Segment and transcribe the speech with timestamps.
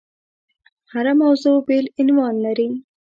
[0.91, 2.69] هره موضوع بېل عنوان لري.